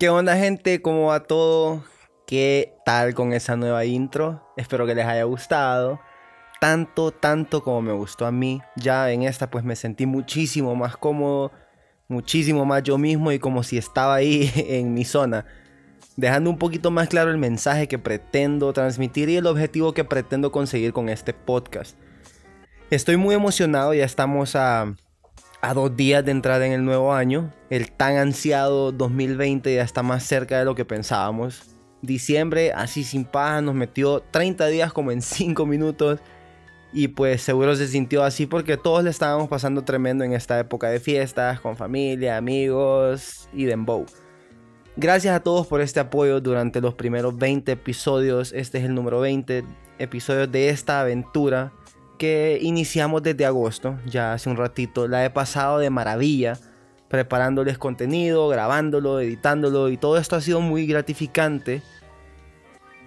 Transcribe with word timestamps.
¿Qué 0.00 0.08
onda 0.08 0.34
gente? 0.34 0.80
¿Cómo 0.80 1.08
va 1.08 1.24
todo? 1.24 1.84
¿Qué 2.26 2.72
tal 2.86 3.12
con 3.12 3.34
esa 3.34 3.54
nueva 3.56 3.84
intro? 3.84 4.50
Espero 4.56 4.86
que 4.86 4.94
les 4.94 5.04
haya 5.04 5.24
gustado. 5.24 6.00
Tanto, 6.58 7.10
tanto 7.10 7.62
como 7.62 7.82
me 7.82 7.92
gustó 7.92 8.24
a 8.24 8.32
mí. 8.32 8.62
Ya 8.76 9.10
en 9.10 9.24
esta 9.24 9.50
pues 9.50 9.62
me 9.62 9.76
sentí 9.76 10.06
muchísimo 10.06 10.74
más 10.74 10.96
cómodo, 10.96 11.52
muchísimo 12.08 12.64
más 12.64 12.82
yo 12.82 12.96
mismo 12.96 13.30
y 13.30 13.38
como 13.38 13.62
si 13.62 13.76
estaba 13.76 14.14
ahí 14.14 14.50
en 14.56 14.94
mi 14.94 15.04
zona. 15.04 15.44
Dejando 16.16 16.48
un 16.48 16.56
poquito 16.56 16.90
más 16.90 17.08
claro 17.10 17.30
el 17.30 17.36
mensaje 17.36 17.86
que 17.86 17.98
pretendo 17.98 18.72
transmitir 18.72 19.28
y 19.28 19.36
el 19.36 19.46
objetivo 19.46 19.92
que 19.92 20.04
pretendo 20.04 20.50
conseguir 20.50 20.94
con 20.94 21.10
este 21.10 21.34
podcast. 21.34 21.94
Estoy 22.88 23.18
muy 23.18 23.34
emocionado, 23.34 23.92
ya 23.92 24.06
estamos 24.06 24.56
a 24.56 24.94
a 25.60 25.74
dos 25.74 25.96
días 25.96 26.24
de 26.24 26.30
entrada 26.30 26.66
en 26.66 26.72
el 26.72 26.84
nuevo 26.84 27.12
año. 27.12 27.52
El 27.68 27.90
tan 27.92 28.16
ansiado 28.16 28.92
2020 28.92 29.74
ya 29.74 29.82
está 29.82 30.02
más 30.02 30.24
cerca 30.24 30.58
de 30.58 30.64
lo 30.64 30.74
que 30.74 30.84
pensábamos. 30.84 31.76
Diciembre, 32.02 32.72
así 32.72 33.04
sin 33.04 33.24
paja, 33.24 33.60
nos 33.60 33.74
metió 33.74 34.20
30 34.30 34.66
días 34.68 34.92
como 34.92 35.12
en 35.12 35.22
5 35.22 35.66
minutos. 35.66 36.20
Y 36.92 37.08
pues 37.08 37.42
seguro 37.42 37.76
se 37.76 37.86
sintió 37.86 38.24
así 38.24 38.46
porque 38.46 38.76
todos 38.76 39.04
le 39.04 39.10
estábamos 39.10 39.48
pasando 39.48 39.82
tremendo 39.82 40.24
en 40.24 40.32
esta 40.32 40.58
época 40.58 40.88
de 40.88 40.98
fiestas, 40.98 41.60
con 41.60 41.76
familia, 41.76 42.36
amigos 42.36 43.48
y 43.52 43.64
dembow. 43.64 44.06
Gracias 44.96 45.34
a 45.34 45.40
todos 45.40 45.68
por 45.68 45.80
este 45.80 46.00
apoyo 46.00 46.40
durante 46.40 46.80
los 46.80 46.94
primeros 46.94 47.36
20 47.36 47.70
episodios. 47.70 48.52
Este 48.52 48.78
es 48.78 48.84
el 48.84 48.94
número 48.94 49.20
20 49.20 49.62
episodios 49.98 50.50
de 50.50 50.70
esta 50.70 51.00
aventura 51.00 51.72
que 52.20 52.58
iniciamos 52.60 53.22
desde 53.22 53.46
agosto, 53.46 53.98
ya 54.04 54.34
hace 54.34 54.50
un 54.50 54.58
ratito. 54.58 55.08
La 55.08 55.24
he 55.24 55.30
pasado 55.30 55.78
de 55.78 55.88
maravilla, 55.88 56.58
preparándoles 57.08 57.78
contenido, 57.78 58.46
grabándolo, 58.48 59.20
editándolo 59.20 59.88
y 59.88 59.96
todo 59.96 60.18
esto 60.18 60.36
ha 60.36 60.42
sido 60.42 60.60
muy 60.60 60.86
gratificante 60.86 61.80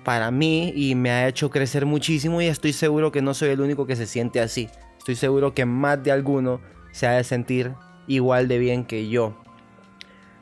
para 0.03 0.31
mí 0.31 0.73
y 0.75 0.95
me 0.95 1.11
ha 1.11 1.27
hecho 1.27 1.51
crecer 1.51 1.85
muchísimo 1.85 2.41
y 2.41 2.47
estoy 2.47 2.73
seguro 2.73 3.11
que 3.11 3.21
no 3.21 3.35
soy 3.35 3.49
el 3.49 3.61
único 3.61 3.85
que 3.85 3.95
se 3.95 4.07
siente 4.07 4.41
así. 4.41 4.67
Estoy 4.97 5.15
seguro 5.15 5.53
que 5.53 5.65
más 5.65 6.01
de 6.01 6.11
alguno 6.11 6.59
se 6.91 7.05
ha 7.05 7.11
de 7.11 7.23
sentir 7.23 7.73
igual 8.07 8.47
de 8.47 8.57
bien 8.57 8.83
que 8.83 9.09
yo. 9.09 9.37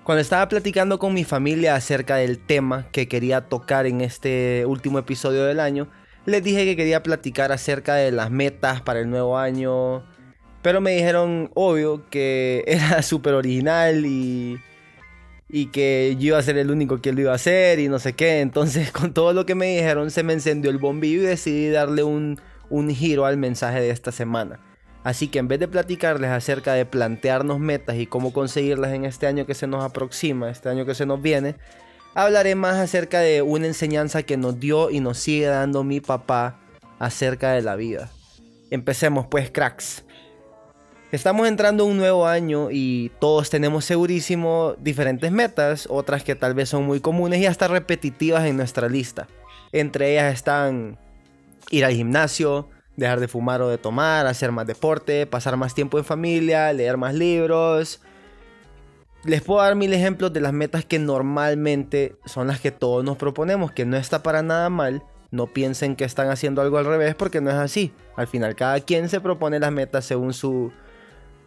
Cuando 0.05 0.21
estaba 0.21 0.47
platicando 0.47 0.97
con 0.97 1.13
mi 1.13 1.25
familia 1.25 1.75
acerca 1.75 2.15
del 2.15 2.39
tema 2.39 2.87
que 2.93 3.09
quería 3.09 3.49
tocar 3.49 3.85
en 3.85 3.99
este 3.99 4.63
último 4.65 4.97
episodio 4.97 5.43
del 5.43 5.59
año, 5.59 5.89
les 6.25 6.43
dije 6.43 6.65
que 6.65 6.75
quería 6.75 7.03
platicar 7.03 7.51
acerca 7.51 7.95
de 7.95 8.11
las 8.11 8.31
metas 8.31 8.81
para 8.81 8.99
el 8.99 9.09
nuevo 9.09 9.37
año. 9.37 10.03
Pero 10.61 10.81
me 10.81 10.91
dijeron, 10.91 11.49
obvio, 11.55 12.07
que 12.09 12.63
era 12.67 13.01
súper 13.01 13.33
original 13.33 14.05
y, 14.05 14.59
y 15.49 15.67
que 15.67 16.15
yo 16.19 16.27
iba 16.27 16.37
a 16.37 16.43
ser 16.43 16.57
el 16.57 16.71
único 16.71 17.01
que 17.01 17.11
lo 17.13 17.21
iba 17.21 17.31
a 17.31 17.35
hacer 17.35 17.79
y 17.79 17.87
no 17.87 17.99
sé 17.99 18.13
qué. 18.13 18.41
Entonces, 18.41 18.91
con 18.93 19.13
todo 19.13 19.33
lo 19.33 19.45
que 19.45 19.55
me 19.55 19.75
dijeron, 19.75 20.11
se 20.11 20.23
me 20.23 20.33
encendió 20.33 20.69
el 20.69 20.77
bombillo 20.77 21.23
y 21.23 21.25
decidí 21.25 21.69
darle 21.69 22.03
un, 22.03 22.39
un 22.69 22.89
giro 22.89 23.25
al 23.25 23.37
mensaje 23.37 23.81
de 23.81 23.89
esta 23.89 24.11
semana. 24.11 24.59
Así 25.03 25.29
que 25.29 25.39
en 25.39 25.47
vez 25.47 25.59
de 25.59 25.67
platicarles 25.67 26.29
acerca 26.29 26.73
de 26.73 26.85
plantearnos 26.85 27.59
metas 27.59 27.97
y 27.97 28.05
cómo 28.05 28.33
conseguirlas 28.33 28.93
en 28.93 29.05
este 29.05 29.25
año 29.25 29.47
que 29.47 29.55
se 29.55 29.65
nos 29.65 29.83
aproxima, 29.83 30.51
este 30.51 30.69
año 30.69 30.85
que 30.85 30.93
se 30.93 31.07
nos 31.07 31.19
viene, 31.19 31.55
hablaré 32.13 32.55
más 32.55 32.75
acerca 32.77 33.19
de 33.19 33.41
una 33.41 33.67
enseñanza 33.67 34.23
que 34.23 34.37
nos 34.37 34.59
dio 34.59 34.89
y 34.89 34.99
nos 34.99 35.17
sigue 35.17 35.45
dando 35.45 35.83
mi 35.83 35.99
papá 35.99 36.59
acerca 36.99 37.51
de 37.51 37.61
la 37.61 37.75
vida. 37.75 38.11
Empecemos 38.69 39.27
pues, 39.27 39.51
cracks. 39.51 40.03
Estamos 41.11 41.47
entrando 41.47 41.85
un 41.85 41.97
nuevo 41.97 42.25
año 42.25 42.69
y 42.71 43.11
todos 43.19 43.49
tenemos 43.49 43.83
segurísimo 43.83 44.75
diferentes 44.79 45.29
metas, 45.29 45.87
otras 45.89 46.23
que 46.23 46.35
tal 46.35 46.53
vez 46.53 46.69
son 46.69 46.85
muy 46.85 47.01
comunes 47.01 47.41
y 47.41 47.45
hasta 47.45 47.67
repetitivas 47.67 48.45
en 48.45 48.55
nuestra 48.55 48.87
lista. 48.87 49.27
Entre 49.73 50.13
ellas 50.13 50.33
están 50.33 50.97
ir 51.69 51.83
al 51.83 51.93
gimnasio, 51.93 52.69
dejar 52.95 53.19
de 53.19 53.27
fumar 53.27 53.61
o 53.61 53.67
de 53.67 53.77
tomar, 53.77 54.25
hacer 54.25 54.53
más 54.53 54.67
deporte, 54.67 55.25
pasar 55.25 55.57
más 55.57 55.73
tiempo 55.73 55.97
en 55.97 56.05
familia, 56.05 56.71
leer 56.71 56.95
más 56.95 57.13
libros, 57.13 57.99
les 59.23 59.41
puedo 59.41 59.61
dar 59.61 59.75
mil 59.75 59.93
ejemplos 59.93 60.33
de 60.33 60.41
las 60.41 60.53
metas 60.53 60.85
que 60.85 60.97
normalmente 60.97 62.15
son 62.25 62.47
las 62.47 62.59
que 62.59 62.71
todos 62.71 63.03
nos 63.03 63.17
proponemos, 63.17 63.71
que 63.71 63.85
no 63.85 63.97
está 63.97 64.23
para 64.23 64.41
nada 64.41 64.69
mal. 64.69 65.03
No 65.29 65.47
piensen 65.47 65.95
que 65.95 66.03
están 66.03 66.29
haciendo 66.29 66.61
algo 66.61 66.77
al 66.77 66.85
revés 66.85 67.15
porque 67.15 67.39
no 67.39 67.49
es 67.49 67.55
así. 67.55 67.93
Al 68.17 68.27
final 68.27 68.55
cada 68.55 68.79
quien 68.81 69.07
se 69.09 69.21
propone 69.21 69.59
las 69.59 69.71
metas 69.71 70.05
según 70.05 70.33
su 70.33 70.71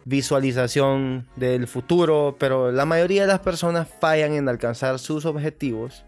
visualización 0.05 1.27
del 1.35 1.67
futuro, 1.67 2.35
pero 2.39 2.71
la 2.71 2.85
mayoría 2.85 3.23
de 3.23 3.27
las 3.27 3.39
personas 3.39 3.87
fallan 3.99 4.33
en 4.33 4.47
alcanzar 4.47 4.97
sus 4.97 5.25
objetivos 5.25 6.05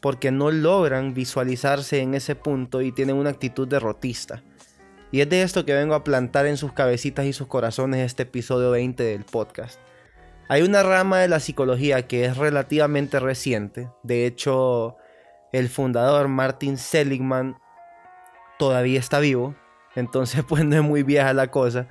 porque 0.00 0.30
no 0.30 0.50
logran 0.50 1.14
visualizarse 1.14 2.00
en 2.00 2.14
ese 2.14 2.34
punto 2.34 2.80
y 2.80 2.92
tienen 2.92 3.16
una 3.16 3.30
actitud 3.30 3.68
derrotista. 3.68 4.42
Y 5.10 5.20
es 5.20 5.28
de 5.28 5.42
esto 5.42 5.64
que 5.64 5.74
vengo 5.74 5.94
a 5.94 6.04
plantar 6.04 6.46
en 6.46 6.56
sus 6.56 6.72
cabecitas 6.72 7.26
y 7.26 7.32
sus 7.32 7.46
corazones 7.46 8.04
este 8.04 8.22
episodio 8.22 8.70
20 8.70 9.02
del 9.02 9.24
podcast. 9.24 9.78
Hay 10.48 10.62
una 10.62 10.82
rama 10.82 11.20
de 11.20 11.28
la 11.28 11.40
psicología 11.40 12.06
que 12.06 12.24
es 12.24 12.36
relativamente 12.36 13.20
reciente. 13.20 13.88
De 14.02 14.26
hecho, 14.26 14.96
el 15.52 15.68
fundador 15.68 16.28
Martin 16.28 16.76
Seligman 16.76 17.56
todavía 18.58 18.98
está 18.98 19.20
vivo. 19.20 19.54
Entonces, 19.94 20.44
pues 20.48 20.64
no 20.64 20.76
es 20.76 20.82
muy 20.82 21.02
vieja 21.02 21.32
la 21.32 21.50
cosa. 21.50 21.88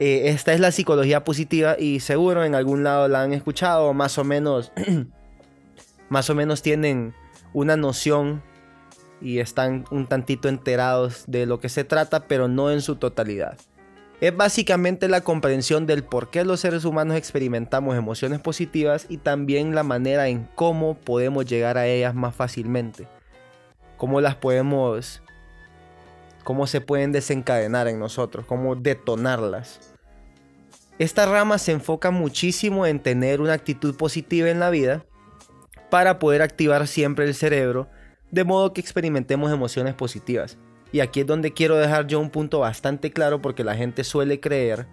Eh, 0.00 0.28
esta 0.30 0.52
es 0.52 0.60
la 0.60 0.72
psicología 0.72 1.22
positiva 1.22 1.76
y 1.78 2.00
seguro 2.00 2.44
en 2.44 2.54
algún 2.54 2.84
lado 2.84 3.08
la 3.08 3.22
han 3.22 3.32
escuchado. 3.32 3.92
Más 3.94 4.18
o 4.18 4.24
menos, 4.24 4.72
más 6.08 6.30
o 6.30 6.34
menos 6.34 6.62
tienen 6.62 7.14
una 7.52 7.76
noción 7.76 8.42
y 9.20 9.38
están 9.38 9.84
un 9.90 10.06
tantito 10.06 10.48
enterados 10.48 11.24
de 11.26 11.46
lo 11.46 11.60
que 11.60 11.68
se 11.68 11.84
trata, 11.84 12.26
pero 12.26 12.48
no 12.48 12.70
en 12.70 12.82
su 12.82 12.96
totalidad. 12.96 13.56
Es 14.20 14.36
básicamente 14.36 15.08
la 15.08 15.22
comprensión 15.22 15.86
del 15.86 16.04
por 16.04 16.30
qué 16.30 16.44
los 16.44 16.60
seres 16.60 16.84
humanos 16.84 17.16
experimentamos 17.16 17.96
emociones 17.96 18.40
positivas 18.40 19.06
y 19.08 19.18
también 19.18 19.74
la 19.74 19.82
manera 19.82 20.28
en 20.28 20.48
cómo 20.54 20.94
podemos 20.94 21.44
llegar 21.46 21.76
a 21.76 21.86
ellas 21.86 22.14
más 22.14 22.34
fácilmente. 22.34 23.08
Cómo 23.96 24.20
las 24.20 24.36
podemos... 24.36 25.22
cómo 26.44 26.66
se 26.66 26.80
pueden 26.80 27.12
desencadenar 27.12 27.88
en 27.88 27.98
nosotros, 27.98 28.46
cómo 28.46 28.76
detonarlas. 28.76 29.80
Esta 30.98 31.26
rama 31.26 31.58
se 31.58 31.72
enfoca 31.72 32.12
muchísimo 32.12 32.86
en 32.86 33.00
tener 33.00 33.40
una 33.40 33.52
actitud 33.52 33.96
positiva 33.96 34.48
en 34.48 34.60
la 34.60 34.70
vida 34.70 35.04
para 35.90 36.20
poder 36.20 36.40
activar 36.40 36.86
siempre 36.86 37.24
el 37.24 37.34
cerebro 37.34 37.88
de 38.30 38.44
modo 38.44 38.72
que 38.72 38.80
experimentemos 38.80 39.52
emociones 39.52 39.94
positivas. 39.94 40.56
Y 40.94 41.00
aquí 41.00 41.22
es 41.22 41.26
donde 41.26 41.52
quiero 41.52 41.74
dejar 41.76 42.06
yo 42.06 42.20
un 42.20 42.30
punto 42.30 42.60
bastante 42.60 43.10
claro 43.10 43.42
porque 43.42 43.64
la 43.64 43.74
gente 43.74 44.04
suele 44.04 44.38
creer 44.38 44.86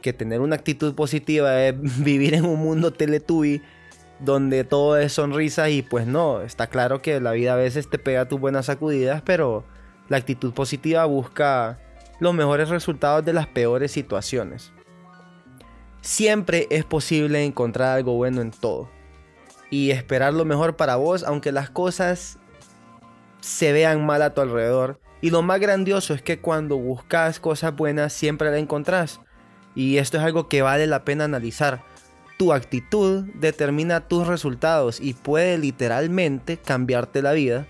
que 0.00 0.12
tener 0.12 0.40
una 0.40 0.54
actitud 0.54 0.94
positiva 0.94 1.64
es 1.64 1.74
vivir 2.04 2.34
en 2.34 2.44
un 2.44 2.60
mundo 2.60 2.92
teletubby 2.92 3.60
donde 4.20 4.62
todo 4.62 4.96
es 4.96 5.14
sonrisa 5.14 5.68
y 5.68 5.82
pues 5.82 6.06
no, 6.06 6.42
está 6.42 6.68
claro 6.68 7.02
que 7.02 7.20
la 7.20 7.32
vida 7.32 7.54
a 7.54 7.56
veces 7.56 7.90
te 7.90 7.98
pega 7.98 8.28
tus 8.28 8.38
buenas 8.38 8.66
sacudidas, 8.66 9.20
pero 9.22 9.64
la 10.08 10.16
actitud 10.16 10.52
positiva 10.52 11.04
busca 11.06 11.80
los 12.20 12.32
mejores 12.32 12.68
resultados 12.68 13.24
de 13.24 13.32
las 13.32 13.48
peores 13.48 13.90
situaciones. 13.90 14.72
Siempre 16.02 16.68
es 16.70 16.84
posible 16.84 17.44
encontrar 17.44 17.96
algo 17.96 18.14
bueno 18.14 18.42
en 18.42 18.52
todo 18.52 18.88
y 19.70 19.90
esperar 19.90 20.34
lo 20.34 20.44
mejor 20.44 20.76
para 20.76 20.94
vos, 20.94 21.24
aunque 21.24 21.50
las 21.50 21.68
cosas 21.68 22.38
se 23.40 23.72
vean 23.72 24.06
mal 24.06 24.22
a 24.22 24.34
tu 24.34 24.40
alrededor. 24.40 25.00
Y 25.22 25.30
lo 25.30 25.40
más 25.40 25.60
grandioso 25.60 26.14
es 26.14 26.20
que 26.20 26.40
cuando 26.40 26.76
buscas 26.76 27.38
cosas 27.38 27.74
buenas 27.74 28.12
siempre 28.12 28.50
las 28.50 28.58
encontrás. 28.58 29.20
Y 29.74 29.98
esto 29.98 30.18
es 30.18 30.24
algo 30.24 30.48
que 30.48 30.62
vale 30.62 30.86
la 30.86 31.04
pena 31.04 31.24
analizar. 31.24 31.82
tu 32.38 32.52
actitud 32.52 33.24
determina 33.34 34.08
tus 34.08 34.26
resultados 34.26 35.00
y 35.00 35.14
puede 35.14 35.58
literalmente 35.58 36.56
cambiarte 36.56 37.22
la 37.22 37.32
vida. 37.32 37.68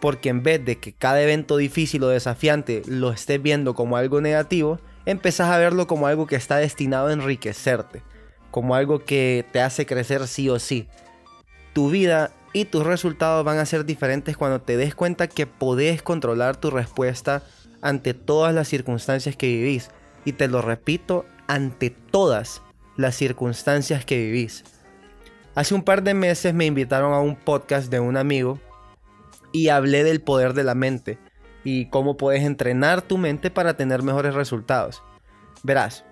Porque 0.00 0.30
en 0.30 0.42
vez 0.42 0.64
de 0.64 0.78
que 0.78 0.92
cada 0.92 1.22
evento 1.22 1.56
difícil 1.56 2.02
o 2.02 2.08
desafiante 2.08 2.82
lo 2.86 3.12
estés 3.12 3.40
viendo 3.40 3.74
como 3.74 3.96
algo 3.96 4.20
negativo, 4.20 4.80
empezás 5.06 5.50
a 5.50 5.58
verlo 5.58 5.86
como 5.86 6.08
algo 6.08 6.26
que 6.26 6.34
está 6.34 6.56
destinado 6.56 7.06
a 7.06 7.12
enriquecerte, 7.12 8.02
como 8.50 8.74
algo 8.74 9.04
que 9.04 9.46
te 9.52 9.60
hace 9.60 9.86
crecer 9.86 10.26
sí 10.26 10.48
o 10.50 10.58
sí. 10.58 10.88
Tu 11.72 11.88
vida 11.88 12.32
y 12.54 12.66
tus 12.66 12.86
resultados 12.86 13.44
van 13.44 13.58
a 13.58 13.66
ser 13.66 13.84
diferentes 13.84 14.36
cuando 14.36 14.62
te 14.62 14.76
des 14.76 14.94
cuenta 14.94 15.26
que 15.26 15.46
podés 15.46 16.02
controlar 16.02 16.56
tu 16.56 16.70
respuesta 16.70 17.42
ante 17.82 18.14
todas 18.14 18.54
las 18.54 18.68
circunstancias 18.68 19.36
que 19.36 19.48
vivís. 19.48 19.90
Y 20.24 20.32
te 20.32 20.46
lo 20.46 20.62
repito, 20.62 21.26
ante 21.48 21.90
todas 21.90 22.62
las 22.96 23.16
circunstancias 23.16 24.04
que 24.04 24.18
vivís. 24.18 24.64
Hace 25.56 25.74
un 25.74 25.82
par 25.82 26.04
de 26.04 26.14
meses 26.14 26.54
me 26.54 26.64
invitaron 26.64 27.12
a 27.12 27.18
un 27.18 27.34
podcast 27.34 27.90
de 27.90 27.98
un 27.98 28.16
amigo 28.16 28.60
y 29.52 29.68
hablé 29.68 30.04
del 30.04 30.20
poder 30.20 30.54
de 30.54 30.62
la 30.62 30.76
mente 30.76 31.18
y 31.64 31.86
cómo 31.86 32.16
puedes 32.16 32.44
entrenar 32.44 33.02
tu 33.02 33.18
mente 33.18 33.50
para 33.50 33.76
tener 33.76 34.04
mejores 34.04 34.32
resultados. 34.32 35.02
Verás, 35.64 36.04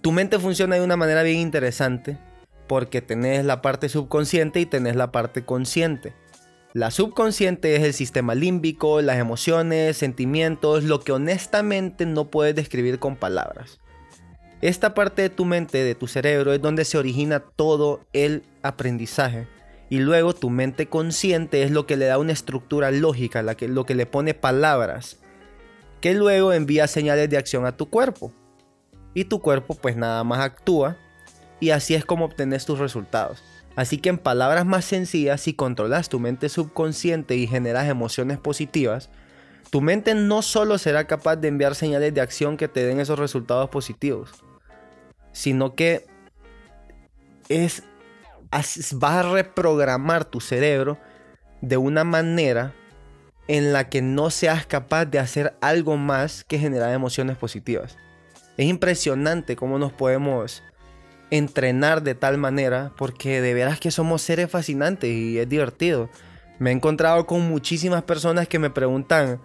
tu 0.00 0.12
mente 0.12 0.38
funciona 0.38 0.76
de 0.76 0.82
una 0.82 0.96
manera 0.96 1.22
bien 1.22 1.40
interesante 1.40 2.18
porque 2.72 3.02
tenés 3.02 3.44
la 3.44 3.60
parte 3.60 3.90
subconsciente 3.90 4.58
y 4.58 4.64
tenés 4.64 4.96
la 4.96 5.12
parte 5.12 5.44
consciente. 5.44 6.14
La 6.72 6.90
subconsciente 6.90 7.76
es 7.76 7.82
el 7.82 7.92
sistema 7.92 8.34
límbico, 8.34 9.02
las 9.02 9.18
emociones, 9.18 9.98
sentimientos, 9.98 10.82
lo 10.82 11.00
que 11.00 11.12
honestamente 11.12 12.06
no 12.06 12.30
puedes 12.30 12.54
describir 12.54 12.98
con 12.98 13.16
palabras. 13.16 13.78
Esta 14.62 14.94
parte 14.94 15.20
de 15.20 15.28
tu 15.28 15.44
mente, 15.44 15.84
de 15.84 15.94
tu 15.94 16.06
cerebro, 16.06 16.54
es 16.54 16.62
donde 16.62 16.86
se 16.86 16.96
origina 16.96 17.40
todo 17.40 18.06
el 18.14 18.42
aprendizaje. 18.62 19.48
Y 19.90 19.98
luego 19.98 20.32
tu 20.32 20.48
mente 20.48 20.86
consciente 20.86 21.64
es 21.64 21.72
lo 21.72 21.84
que 21.84 21.98
le 21.98 22.06
da 22.06 22.16
una 22.16 22.32
estructura 22.32 22.90
lógica, 22.90 23.42
la 23.42 23.54
que, 23.54 23.68
lo 23.68 23.84
que 23.84 23.94
le 23.94 24.06
pone 24.06 24.32
palabras, 24.32 25.18
que 26.00 26.14
luego 26.14 26.54
envía 26.54 26.86
señales 26.86 27.28
de 27.28 27.36
acción 27.36 27.66
a 27.66 27.76
tu 27.76 27.90
cuerpo. 27.90 28.32
Y 29.12 29.26
tu 29.26 29.42
cuerpo 29.42 29.74
pues 29.74 29.94
nada 29.94 30.24
más 30.24 30.40
actúa 30.40 30.96
y 31.62 31.70
así 31.70 31.94
es 31.94 32.04
como 32.04 32.24
obtenés 32.24 32.66
tus 32.66 32.80
resultados. 32.80 33.40
Así 33.76 33.98
que 33.98 34.08
en 34.08 34.18
palabras 34.18 34.66
más 34.66 34.84
sencillas, 34.84 35.42
si 35.42 35.54
controlas 35.54 36.08
tu 36.08 36.18
mente 36.18 36.48
subconsciente 36.48 37.36
y 37.36 37.46
generas 37.46 37.88
emociones 37.88 38.38
positivas, 38.38 39.10
tu 39.70 39.80
mente 39.80 40.16
no 40.16 40.42
solo 40.42 40.76
será 40.76 41.06
capaz 41.06 41.36
de 41.36 41.46
enviar 41.46 41.76
señales 41.76 42.12
de 42.12 42.20
acción 42.20 42.56
que 42.56 42.66
te 42.66 42.84
den 42.84 42.98
esos 42.98 43.16
resultados 43.16 43.70
positivos, 43.70 44.42
sino 45.30 45.76
que 45.76 46.04
es 47.48 47.84
vas 48.50 49.02
a 49.04 49.22
reprogramar 49.22 50.24
tu 50.24 50.40
cerebro 50.40 50.98
de 51.60 51.76
una 51.76 52.02
manera 52.02 52.74
en 53.46 53.72
la 53.72 53.88
que 53.88 54.02
no 54.02 54.30
seas 54.30 54.66
capaz 54.66 55.04
de 55.04 55.20
hacer 55.20 55.54
algo 55.60 55.96
más 55.96 56.42
que 56.42 56.58
generar 56.58 56.92
emociones 56.92 57.36
positivas. 57.36 57.96
Es 58.56 58.66
impresionante 58.66 59.54
cómo 59.54 59.78
nos 59.78 59.92
podemos 59.92 60.60
entrenar 61.32 62.02
de 62.02 62.14
tal 62.14 62.36
manera 62.36 62.92
porque 62.98 63.40
de 63.40 63.54
veras 63.54 63.80
que 63.80 63.90
somos 63.90 64.20
seres 64.20 64.50
fascinantes 64.50 65.10
y 65.10 65.38
es 65.38 65.48
divertido. 65.48 66.10
Me 66.58 66.70
he 66.70 66.74
encontrado 66.74 67.26
con 67.26 67.48
muchísimas 67.48 68.02
personas 68.02 68.46
que 68.46 68.58
me 68.58 68.68
preguntan, 68.68 69.40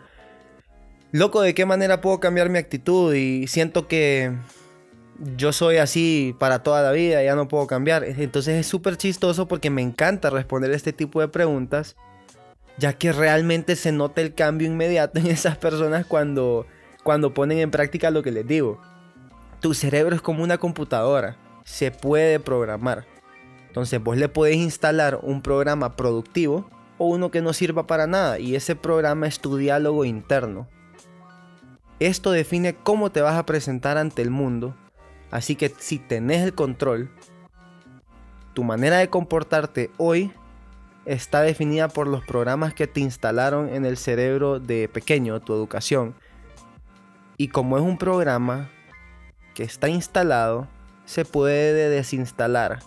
loco, 1.13 1.42
¿de 1.42 1.56
qué 1.56 1.66
manera 1.66 2.01
puedo 2.01 2.19
cambiar 2.19 2.50
mi 2.50 2.60
actitud? 2.60 3.16
Y 3.16 3.48
siento 3.48 3.88
que 3.88 4.34
yo 5.38 5.54
soy 5.54 5.78
así 5.78 6.36
para 6.38 6.62
toda 6.62 6.81
la 6.81 6.92
vida, 6.92 7.24
ya 7.24 7.36
no 7.36 7.48
puedo 7.48 7.66
cambiar. 7.68 8.04
Entonces 8.04 8.60
es 8.60 8.68
súper 8.68 8.98
chistoso 8.98 9.48
porque 9.48 9.69
me 9.69 9.81
encanta 9.81 10.30
responder 10.30 10.72
este 10.72 10.92
tipo 10.92 11.22
de 11.22 11.30
preguntas, 11.30 11.95
ya 12.78 12.92
que 12.92 13.13
realmente 13.13 13.78
se 13.78 13.94
nota 13.94 14.19
el 14.19 14.34
cambio 14.34 14.68
inmediato 14.68 15.19
en 15.19 15.28
esas 15.28 15.57
personas 15.57 16.06
cuando, 16.06 16.68
cuando 17.04 17.34
ponen 17.34 17.60
en 17.60 17.72
práctica 17.72 18.12
lo 18.12 18.24
que 18.24 18.31
les 18.31 18.45
digo. 18.45 18.81
Tu 19.62 19.74
cerebro 19.74 20.18
es 20.18 20.22
como 20.22 20.44
una 20.44 20.57
computadora, 20.57 21.38
se 21.68 21.92
puede 21.92 22.40
programar. 22.40 23.06
Entonces 23.68 24.02
vos 24.02 24.16
le 24.16 24.30
podés 24.30 24.56
instalar 24.56 25.19
un 25.22 25.42
programa 25.42 25.96
productivo 25.96 26.69
o 26.98 27.08
uno 27.08 27.30
que 27.30 27.42
no 27.42 27.52
sirva 27.52 27.86
para 27.86 28.08
nada 28.08 28.40
y 28.40 28.56
ese 28.56 28.75
programa 28.75 29.28
es 29.28 29.40
tu 29.40 29.58
diálogo 29.58 30.06
interno. 30.06 30.68
Esto 32.00 32.31
define 32.31 32.75
cómo 32.75 33.12
te 33.12 33.22
vas 33.22 33.36
a 33.36 33.46
presentar 33.46 33.98
ante 33.98 34.22
el 34.22 34.30
mundo 34.30 34.75
Así 35.31 35.56
que 35.56 35.74
si 35.78 36.00
tenés 36.00 36.44
el 36.44 36.54
control, 36.54 37.12
tu 38.54 38.63
manera 38.63 38.98
de 38.98 39.10
comportarte 39.10 39.92
hoy 39.98 40.31
está 41.06 41.42
definida 41.42 41.90
por 41.90 42.08
los 42.08 42.24
programas 42.24 42.74
que 42.74 42.88
te 42.88 43.02
instalaron 43.02 43.70
en 43.70 43.86
el 43.86 43.98
cerebro 43.98 44.60
de 44.60 44.88
pequeño, 44.88 45.40
tu 45.42 45.54
educación. 45.54 46.16
Y 47.38 47.50
como 47.50 47.78
es 47.78 47.84
un 47.84 47.98
programa 47.98 48.70
que 49.54 49.63
está 49.63 49.90
instalado, 49.90 50.68
se 51.07 51.25
puede 51.25 51.89
desinstalar. 51.89 52.80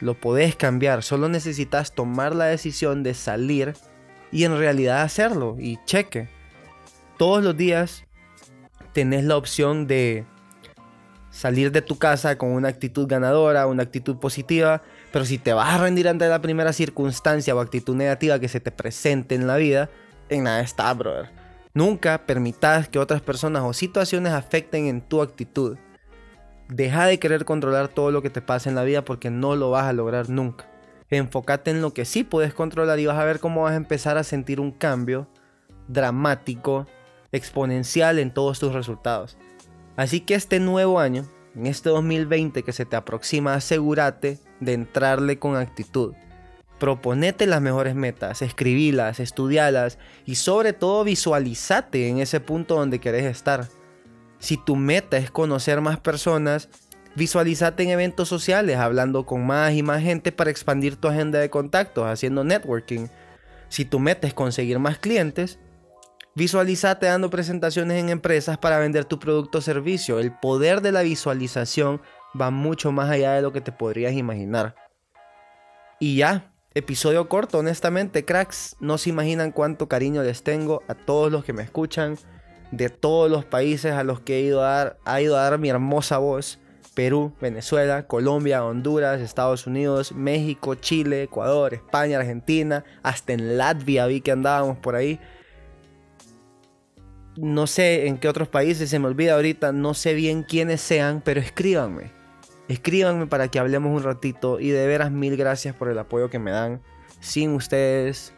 Lo 0.00 0.14
podés 0.14 0.56
cambiar, 0.56 1.02
solo 1.02 1.28
necesitas 1.28 1.92
tomar 1.94 2.34
la 2.34 2.46
decisión 2.46 3.02
de 3.02 3.12
salir 3.12 3.74
y 4.32 4.44
en 4.44 4.56
realidad 4.56 5.02
hacerlo. 5.02 5.56
Y 5.58 5.78
cheque. 5.84 6.28
Todos 7.18 7.44
los 7.44 7.56
días 7.56 8.04
tenés 8.92 9.24
la 9.24 9.36
opción 9.36 9.86
de 9.86 10.24
salir 11.30 11.72
de 11.72 11.82
tu 11.82 11.98
casa 11.98 12.38
con 12.38 12.50
una 12.50 12.68
actitud 12.68 13.08
ganadora, 13.08 13.66
una 13.66 13.82
actitud 13.82 14.16
positiva, 14.16 14.82
pero 15.12 15.24
si 15.24 15.38
te 15.38 15.52
vas 15.52 15.74
a 15.74 15.78
rendir 15.78 16.08
ante 16.08 16.28
la 16.28 16.40
primera 16.40 16.72
circunstancia 16.72 17.54
o 17.54 17.60
actitud 17.60 17.96
negativa 17.96 18.38
que 18.38 18.48
se 18.48 18.60
te 18.60 18.70
presente 18.70 19.34
en 19.34 19.48
la 19.48 19.56
vida, 19.56 19.90
en 20.28 20.44
nada 20.44 20.60
está, 20.60 20.92
brother. 20.94 21.30
Nunca 21.72 22.24
permitas 22.26 22.88
que 22.88 23.00
otras 23.00 23.20
personas 23.20 23.64
o 23.64 23.72
situaciones 23.72 24.32
afecten 24.32 24.86
en 24.86 25.00
tu 25.00 25.20
actitud. 25.20 25.76
Deja 26.74 27.06
de 27.06 27.20
querer 27.20 27.44
controlar 27.44 27.86
todo 27.86 28.10
lo 28.10 28.20
que 28.20 28.30
te 28.30 28.42
pasa 28.42 28.68
en 28.68 28.74
la 28.74 28.82
vida 28.82 29.04
porque 29.04 29.30
no 29.30 29.54
lo 29.54 29.70
vas 29.70 29.84
a 29.84 29.92
lograr 29.92 30.28
nunca. 30.28 30.68
Enfócate 31.08 31.70
en 31.70 31.80
lo 31.80 31.94
que 31.94 32.04
sí 32.04 32.24
puedes 32.24 32.52
controlar 32.52 32.98
y 32.98 33.06
vas 33.06 33.16
a 33.16 33.24
ver 33.24 33.38
cómo 33.38 33.62
vas 33.62 33.74
a 33.74 33.76
empezar 33.76 34.18
a 34.18 34.24
sentir 34.24 34.58
un 34.58 34.72
cambio 34.72 35.28
dramático, 35.86 36.88
exponencial 37.30 38.18
en 38.18 38.34
todos 38.34 38.58
tus 38.58 38.72
resultados. 38.72 39.38
Así 39.94 40.18
que 40.18 40.34
este 40.34 40.58
nuevo 40.58 40.98
año, 40.98 41.28
en 41.54 41.68
este 41.68 41.90
2020 41.90 42.64
que 42.64 42.72
se 42.72 42.84
te 42.84 42.96
aproxima, 42.96 43.54
asegúrate 43.54 44.40
de 44.58 44.72
entrarle 44.72 45.38
con 45.38 45.54
actitud. 45.54 46.14
Proponete 46.80 47.46
las 47.46 47.62
mejores 47.62 47.94
metas, 47.94 48.42
escribilas, 48.42 49.20
estudialas 49.20 50.00
y 50.26 50.34
sobre 50.34 50.72
todo 50.72 51.04
visualizate 51.04 52.08
en 52.08 52.18
ese 52.18 52.40
punto 52.40 52.74
donde 52.74 52.98
querés 52.98 53.26
estar. 53.26 53.68
Si 54.44 54.58
tu 54.58 54.76
meta 54.76 55.16
es 55.16 55.30
conocer 55.30 55.80
más 55.80 55.98
personas, 55.98 56.68
visualizate 57.14 57.82
en 57.82 57.88
eventos 57.88 58.28
sociales, 58.28 58.76
hablando 58.76 59.24
con 59.24 59.46
más 59.46 59.72
y 59.72 59.82
más 59.82 60.02
gente 60.02 60.32
para 60.32 60.50
expandir 60.50 60.96
tu 60.96 61.08
agenda 61.08 61.38
de 61.38 61.48
contactos, 61.48 62.06
haciendo 62.06 62.44
networking. 62.44 63.06
Si 63.70 63.86
tu 63.86 63.98
meta 63.98 64.28
es 64.28 64.34
conseguir 64.34 64.78
más 64.78 64.98
clientes, 64.98 65.58
Visualizate 66.36 67.06
dando 67.06 67.30
presentaciones 67.30 67.96
en 68.02 68.08
empresas 68.08 68.58
para 68.58 68.80
vender 68.80 69.04
tu 69.04 69.20
producto 69.20 69.58
o 69.58 69.60
servicio. 69.60 70.18
El 70.18 70.32
poder 70.32 70.80
de 70.80 70.90
la 70.90 71.02
visualización 71.02 72.02
va 72.38 72.50
mucho 72.50 72.90
más 72.90 73.08
allá 73.08 73.34
de 73.34 73.42
lo 73.42 73.52
que 73.52 73.60
te 73.60 73.70
podrías 73.70 74.14
imaginar. 74.14 74.74
Y 76.00 76.16
ya, 76.16 76.52
episodio 76.74 77.28
corto, 77.28 77.58
honestamente, 77.58 78.24
cracks. 78.24 78.76
No 78.80 78.98
se 78.98 79.10
imaginan 79.10 79.52
cuánto 79.52 79.88
cariño 79.88 80.24
les 80.24 80.42
tengo 80.42 80.82
a 80.88 80.94
todos 80.94 81.30
los 81.30 81.44
que 81.44 81.52
me 81.52 81.62
escuchan, 81.62 82.18
de 82.70 82.88
todos 82.88 83.30
los 83.30 83.44
países 83.44 83.92
a 83.92 84.04
los 84.04 84.20
que 84.20 84.38
he 84.38 84.40
ido 84.42 84.62
a 84.62 84.68
dar, 84.68 84.98
ha 85.04 85.20
ido 85.20 85.36
a 85.36 85.42
dar 85.42 85.58
mi 85.58 85.68
hermosa 85.68 86.18
voz. 86.18 86.58
Perú, 86.94 87.32
Venezuela, 87.40 88.06
Colombia, 88.06 88.64
Honduras, 88.64 89.20
Estados 89.20 89.66
Unidos, 89.66 90.12
México, 90.12 90.76
Chile, 90.76 91.24
Ecuador, 91.24 91.74
España, 91.74 92.18
Argentina, 92.18 92.84
hasta 93.02 93.32
en 93.32 93.58
Latvia 93.58 94.06
vi 94.06 94.20
que 94.20 94.30
andábamos 94.30 94.78
por 94.78 94.94
ahí 94.94 95.18
no 97.36 97.66
sé 97.66 98.06
en 98.06 98.18
qué 98.18 98.28
otros 98.28 98.48
países, 98.48 98.90
se 98.90 98.98
me 98.98 99.06
olvida 99.06 99.34
ahorita, 99.34 99.72
no 99.72 99.94
sé 99.94 100.14
bien 100.14 100.42
quiénes 100.42 100.80
sean, 100.80 101.22
pero 101.24 101.40
escríbanme. 101.40 102.12
Escríbanme 102.68 103.26
para 103.26 103.48
que 103.48 103.58
hablemos 103.58 103.94
un 103.94 104.02
ratito 104.02 104.60
y 104.60 104.70
de 104.70 104.86
veras 104.86 105.10
mil 105.10 105.36
gracias 105.36 105.74
por 105.74 105.88
el 105.88 105.98
apoyo 105.98 106.30
que 106.30 106.38
me 106.38 106.50
dan. 106.50 106.80
Sin 107.20 107.50
ustedes, 107.50 108.32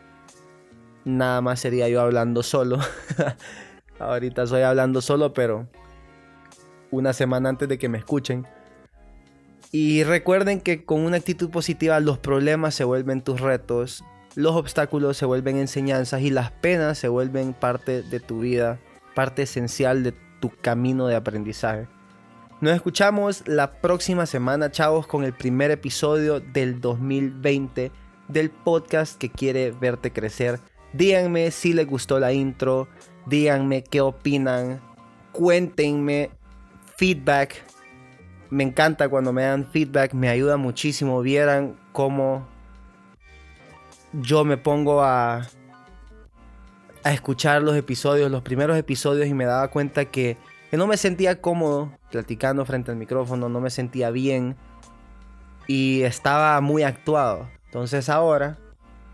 nada 1.04 1.40
más 1.40 1.60
sería 1.60 1.88
yo 1.88 2.00
hablando 2.00 2.42
solo. 2.42 2.78
ahorita 3.98 4.44
estoy 4.44 4.62
hablando 4.62 5.00
solo, 5.00 5.32
pero 5.32 5.68
una 6.90 7.12
semana 7.12 7.48
antes 7.48 7.68
de 7.68 7.78
que 7.78 7.88
me 7.88 7.98
escuchen. 7.98 8.46
Y 9.72 10.04
recuerden 10.04 10.60
que 10.60 10.84
con 10.84 11.00
una 11.00 11.16
actitud 11.16 11.50
positiva 11.50 11.98
los 12.00 12.18
problemas 12.18 12.74
se 12.74 12.84
vuelven 12.84 13.22
tus 13.22 13.40
retos, 13.40 14.04
los 14.34 14.54
obstáculos 14.54 15.16
se 15.16 15.26
vuelven 15.26 15.56
enseñanzas 15.56 16.22
y 16.22 16.30
las 16.30 16.50
penas 16.50 16.98
se 16.98 17.08
vuelven 17.08 17.52
parte 17.52 18.02
de 18.02 18.20
tu 18.20 18.40
vida 18.40 18.78
parte 19.16 19.42
esencial 19.42 20.04
de 20.04 20.12
tu 20.40 20.50
camino 20.60 21.08
de 21.08 21.16
aprendizaje. 21.16 21.88
Nos 22.60 22.74
escuchamos 22.74 23.42
la 23.48 23.80
próxima 23.80 24.26
semana, 24.26 24.70
chavos, 24.70 25.06
con 25.06 25.24
el 25.24 25.32
primer 25.32 25.70
episodio 25.70 26.38
del 26.38 26.80
2020 26.80 27.90
del 28.28 28.50
podcast 28.50 29.18
que 29.18 29.30
quiere 29.30 29.72
verte 29.72 30.12
crecer. 30.12 30.60
Díganme 30.96 31.50
si 31.50 31.74
les 31.74 31.86
gustó 31.86 32.18
la 32.18 32.32
intro, 32.32 32.88
díganme 33.26 33.84
qué 33.84 34.00
opinan, 34.00 34.80
cuéntenme 35.30 36.30
feedback. 36.96 37.62
Me 38.48 38.64
encanta 38.64 39.06
cuando 39.10 39.30
me 39.30 39.42
dan 39.42 39.66
feedback, 39.66 40.14
me 40.14 40.30
ayuda 40.30 40.56
muchísimo. 40.56 41.20
Vieran 41.20 41.76
cómo 41.92 42.48
yo 44.14 44.46
me 44.46 44.56
pongo 44.56 45.02
a, 45.02 45.46
a 47.04 47.12
escuchar 47.12 47.60
los 47.60 47.76
episodios, 47.76 48.30
los 48.30 48.40
primeros 48.40 48.78
episodios 48.78 49.26
y 49.26 49.34
me 49.34 49.44
daba 49.44 49.68
cuenta 49.68 50.06
que, 50.06 50.38
que 50.70 50.78
no 50.78 50.86
me 50.86 50.96
sentía 50.96 51.42
cómodo 51.42 51.92
platicando 52.10 52.64
frente 52.64 52.90
al 52.90 52.96
micrófono, 52.96 53.50
no 53.50 53.60
me 53.60 53.68
sentía 53.68 54.10
bien 54.10 54.56
y 55.66 56.04
estaba 56.04 56.58
muy 56.62 56.84
actuado. 56.84 57.50
Entonces 57.66 58.08
ahora, 58.08 58.56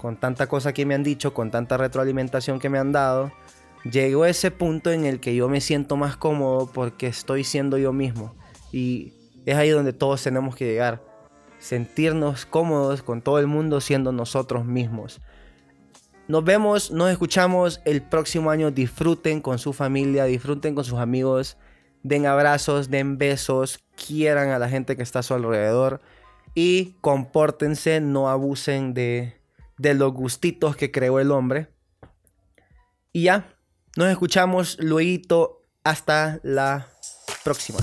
con 0.03 0.17
tanta 0.17 0.49
cosa 0.49 0.75
que 0.75 0.85
me 0.85 0.97
han 0.97 1.05
dicho, 1.05 1.33
con 1.33 1.53
tanta 1.53 1.77
retroalimentación 1.77 2.59
que 2.59 2.69
me 2.69 2.81
han 2.81 2.91
dado, 2.91 3.31
llegó 3.85 4.25
ese 4.25 4.51
punto 4.51 4.91
en 4.91 5.05
el 5.05 5.21
que 5.21 5.37
yo 5.37 5.49
me 5.49 5.61
siento 5.61 5.97
más 5.97 6.17
cómodo 6.17 6.69
porque 6.73 7.07
estoy 7.07 7.45
siendo 7.45 7.79
yo 7.79 7.93
mismo. 7.93 8.35
Y 8.73 9.13
es 9.47 9.55
ahí 9.55 9.71
donde 9.71 9.93
todos 9.93 10.21
tenemos 10.21 10.57
que 10.57 10.65
llegar. 10.65 11.05
Sentirnos 11.61 12.47
cómodos 12.47 13.05
con 13.05 13.23
todo 13.23 13.39
el 13.39 13.47
mundo 13.47 13.81
siendo 13.81 14.11
nosotros 14.11 14.65
mismos. 14.65 15.21
Nos 16.27 16.43
vemos, 16.43 16.91
nos 16.91 17.09
escuchamos 17.09 17.81
el 17.85 18.03
próximo 18.03 18.51
año. 18.51 18.73
Disfruten 18.73 19.41
con 19.41 19.61
su 19.61 19.73
familia, 19.73 20.25
disfruten 20.25 20.75
con 20.75 20.83
sus 20.83 20.99
amigos. 20.99 21.57
Den 22.03 22.27
abrazos, 22.27 22.91
den 22.91 23.19
besos, 23.19 23.79
quieran 23.95 24.49
a 24.49 24.59
la 24.59 24.69
gente 24.69 24.97
que 24.97 25.05
está 25.05 25.21
a 25.21 25.23
su 25.23 25.35
alrededor. 25.35 26.01
Y 26.57 26.97
compórtense, 27.01 28.01
no 28.01 28.29
abusen 28.29 28.95
de, 28.95 29.42
de 29.79 29.95
los 29.95 30.13
gustitos 30.13 30.77
que 30.77 30.91
creó 30.91 31.21
el 31.21 31.31
hombre. 31.31 31.69
Y 33.13 33.25
ya, 33.25 33.57
nos 33.97 34.09
escuchamos 34.09 34.79
luego. 34.81 35.61
Hasta 35.85 36.39
la 36.45 36.89
próxima. 37.43 37.81